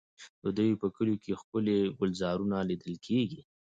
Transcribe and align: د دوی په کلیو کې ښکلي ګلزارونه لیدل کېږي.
د 0.43 0.45
دوی 0.57 0.71
په 0.81 0.87
کلیو 0.95 1.21
کې 1.23 1.37
ښکلي 1.39 1.77
ګلزارونه 1.99 2.57
لیدل 2.69 2.93
کېږي. 3.05 3.41